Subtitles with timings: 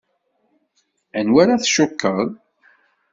[1.17, 2.17] Anwa ara tcukkeḍ?